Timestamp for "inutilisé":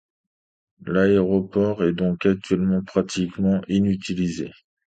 3.67-4.49